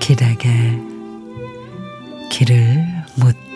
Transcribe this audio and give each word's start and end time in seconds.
길에게 0.00 0.48
길을 2.30 2.84
묻 3.16 3.49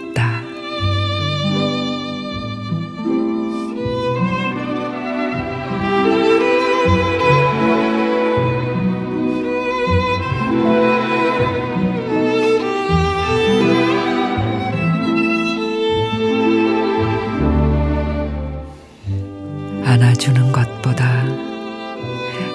안아주는 19.95 20.51
것보다 20.51 21.25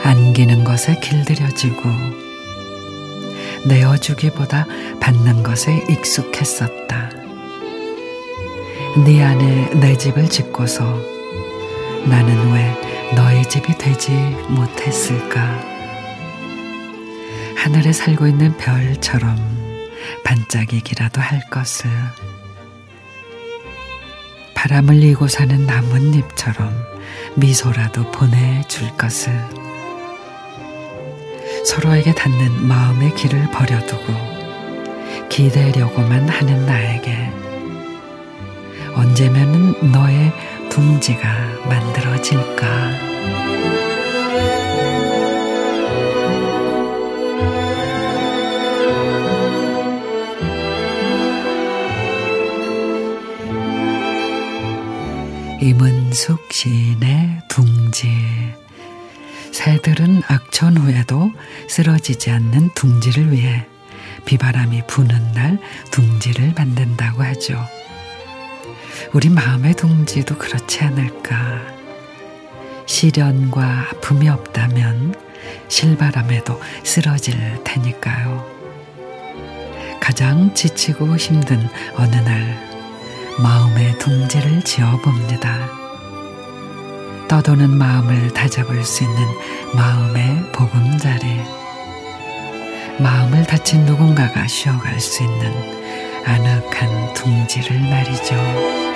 안기는 0.04 0.66
것에 0.66 1.00
길들여지고 1.00 1.90
내어주기보다 3.66 4.66
받는 5.00 5.44
것에 5.44 5.86
익숙했었다. 5.90 7.10
네 9.06 9.24
안에 9.24 9.70
내 9.76 9.98
집을 9.98 10.30
짓고서 10.30 11.02
나는 12.06 12.52
왜 12.52 13.16
너의 13.16 13.48
집이 13.48 13.78
되지 13.78 14.12
못했을까? 14.50 15.62
하늘에 17.56 17.94
살고 17.94 18.28
있는 18.28 18.58
별처럼 18.58 19.38
반짝이기라도 20.26 21.22
할 21.22 21.40
것을 21.50 21.90
바람을 24.56 25.02
이고 25.04 25.30
사는 25.30 25.66
나뭇잎처럼 25.66 26.99
미소라도 27.36 28.12
보내줄 28.12 28.96
것을 28.98 29.34
서로에게 31.66 32.14
닿는 32.14 32.68
마음의 32.68 33.16
길을 33.16 33.52
버려두고 33.52 34.14
기대려고만 35.30 36.28
하는 36.28 36.66
나에게 36.66 37.32
언제면은 38.96 39.92
너의 39.92 40.34
둥지가 40.70 41.28
만들어질까? 41.68 43.10
이문숙 55.62 56.54
시인의 56.54 57.42
둥지 57.50 58.10
새들은 59.52 60.22
악천 60.26 60.78
후에도 60.78 61.34
쓰러지지 61.68 62.32
않는 62.32 62.70
둥지를 62.76 63.34
위해 63.34 63.66
비바람이 64.24 64.84
부는 64.88 65.34
날 65.34 65.60
둥지를 65.92 66.54
만든다고 66.56 67.24
하죠. 67.24 67.62
우리 69.12 69.28
마음의 69.28 69.74
둥지도 69.74 70.38
그렇지 70.38 70.82
않을까. 70.86 71.62
시련과 72.86 73.90
아픔이 73.92 74.30
없다면 74.30 75.14
실바람에도 75.68 76.58
쓰러질 76.86 77.64
테니까요. 77.66 78.48
가장 80.00 80.54
지치고 80.54 81.18
힘든 81.18 81.68
어느 81.96 82.16
날 82.16 82.69
마음의 83.42 83.98
둥지를 84.00 84.62
지어봅니다. 84.64 85.70
떠도는 87.30 87.70
마음을 87.70 88.34
다잡을 88.34 88.84
수 88.84 89.04
있는 89.04 89.16
마음의 89.74 90.52
보금자리. 90.52 91.42
마음을 93.00 93.46
다친 93.46 93.86
누군가가 93.86 94.46
쉬어갈 94.48 95.00
수 95.00 95.24
있는 95.24 95.54
아늑한 96.26 97.14
둥지를 97.14 97.80
말이죠. 97.80 98.89